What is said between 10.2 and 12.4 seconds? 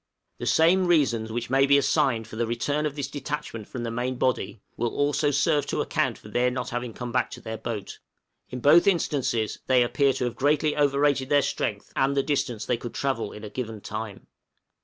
have greatly overrated their strength, and the